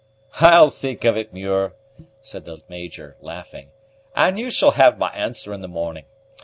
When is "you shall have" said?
4.39-4.97